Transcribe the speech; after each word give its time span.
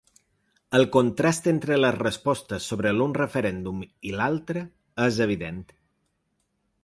El 0.77 0.85
contrast 0.93 1.49
entre 1.51 1.75
les 1.81 1.97
respostes 1.99 2.71
sobre 2.71 2.95
l’un 2.99 3.13
referèndum 3.19 3.85
i 4.11 4.15
l’altre 4.17 4.63
és 5.09 5.19
evident. 5.27 5.63